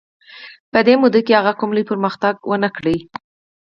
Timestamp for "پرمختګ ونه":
1.91-2.69